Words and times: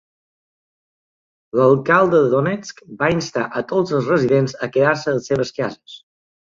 L'Alcalde 1.59 2.23
de 2.25 2.33
Donetsk 2.33 2.83
va 3.05 3.13
instar 3.19 3.47
a 3.49 3.65
tots 3.75 3.97
els 4.01 4.13
residents 4.17 4.61
a 4.71 4.75
quedar-se 4.75 5.11
a 5.11 5.19
les 5.21 5.33
seves 5.35 5.59
cases. 5.63 6.05